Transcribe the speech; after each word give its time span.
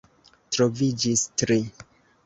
Troviĝis 0.55 1.29
tri. 1.43 1.63